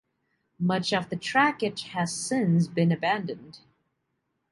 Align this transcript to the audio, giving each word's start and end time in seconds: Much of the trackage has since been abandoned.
Much 0.57 0.93
of 0.93 1.09
the 1.09 1.15
trackage 1.15 1.89
has 1.89 2.11
since 2.11 2.65
been 2.67 2.91
abandoned. 2.91 3.59